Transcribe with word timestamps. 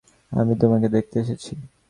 আমি 0.31 0.53
তোমাকে 0.61 0.87
দেখতে 0.89 1.15
এসেছি। 1.19 1.53